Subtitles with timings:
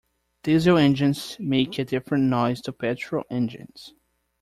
[0.41, 3.93] Diesel engines make a different noise to petrol engines.